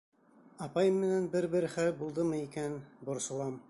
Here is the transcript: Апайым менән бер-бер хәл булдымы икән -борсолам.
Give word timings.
Апайым 0.67 0.97
менән 1.03 1.29
бер-бер 1.37 1.69
хәл 1.77 1.93
булдымы 2.01 2.43
икән 2.49 2.83
-борсолам. 2.95 3.59